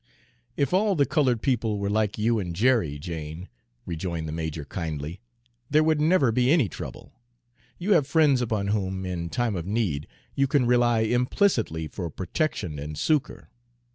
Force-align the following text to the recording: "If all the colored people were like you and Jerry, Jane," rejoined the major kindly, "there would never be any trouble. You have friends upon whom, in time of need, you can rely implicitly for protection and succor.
"If 0.57 0.73
all 0.73 0.95
the 0.95 1.05
colored 1.05 1.43
people 1.43 1.77
were 1.77 1.87
like 1.87 2.17
you 2.17 2.39
and 2.39 2.55
Jerry, 2.55 2.97
Jane," 2.97 3.49
rejoined 3.85 4.27
the 4.27 4.31
major 4.31 4.65
kindly, 4.65 5.19
"there 5.69 5.83
would 5.83 6.01
never 6.01 6.31
be 6.31 6.49
any 6.51 6.67
trouble. 6.67 7.13
You 7.77 7.93
have 7.93 8.07
friends 8.07 8.41
upon 8.41 8.69
whom, 8.69 9.05
in 9.05 9.29
time 9.29 9.55
of 9.55 9.67
need, 9.67 10.07
you 10.33 10.47
can 10.47 10.65
rely 10.65 11.01
implicitly 11.01 11.87
for 11.87 12.09
protection 12.09 12.79
and 12.79 12.97
succor. 12.97 13.51